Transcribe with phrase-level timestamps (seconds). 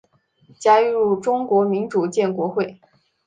[0.59, 2.81] 加入中国民主建国会。